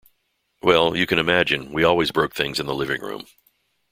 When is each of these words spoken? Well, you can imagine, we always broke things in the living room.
Well, 0.63 0.95
you 0.97 1.05
can 1.05 1.19
imagine, 1.19 1.71
we 1.71 1.83
always 1.83 2.09
broke 2.09 2.33
things 2.33 2.59
in 2.59 2.65
the 2.65 2.73
living 2.73 3.03
room. 3.03 3.27